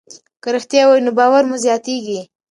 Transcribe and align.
که 0.41 0.49
رښتیا 0.55 0.81
ووایو 0.83 1.05
نو 1.05 1.11
باور 1.19 1.43
مو 1.49 1.55
زیاتېږي. 1.65 2.19